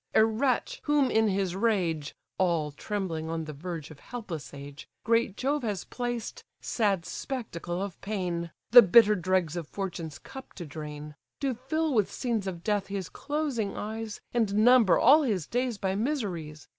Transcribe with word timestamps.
a 0.15 0.25
wretch, 0.25 0.81
whom 0.85 1.11
in 1.11 1.27
his 1.27 1.55
rage 1.55 2.15
(All 2.39 2.71
trembling 2.71 3.29
on 3.29 3.45
the 3.45 3.53
verge 3.53 3.91
of 3.91 3.99
helpless 3.99 4.51
age) 4.51 4.89
Great 5.03 5.37
Jove 5.37 5.61
has 5.61 5.83
placed, 5.83 6.43
sad 6.59 7.05
spectacle 7.05 7.79
of 7.79 8.01
pain! 8.01 8.49
The 8.71 8.81
bitter 8.81 9.13
dregs 9.13 9.55
of 9.55 9.67
fortune's 9.67 10.17
cup 10.17 10.53
to 10.53 10.65
drain: 10.65 11.13
To 11.41 11.53
fill 11.53 11.93
with 11.93 12.11
scenes 12.11 12.47
of 12.47 12.63
death 12.63 12.87
his 12.87 13.09
closing 13.09 13.77
eyes, 13.77 14.19
And 14.33 14.55
number 14.55 14.97
all 14.97 15.21
his 15.21 15.45
days 15.45 15.77
by 15.77 15.93
miseries! 15.93 16.67